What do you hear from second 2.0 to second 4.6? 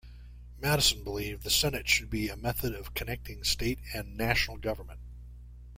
be a method of connecting state and national